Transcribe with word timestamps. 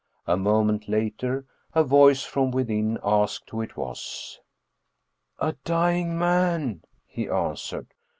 A 0.25 0.35
moment 0.35 0.87
later 0.89 1.45
a 1.75 1.83
voice 1.83 2.23
from 2.23 2.49
within 2.49 2.97
asked 3.03 3.51
who 3.51 3.61
it 3.61 3.77
was." 3.77 4.39
A 5.37 5.53
dying 5.63 6.17
man," 6.17 6.81
he 7.05 7.29
answered. 7.29 7.93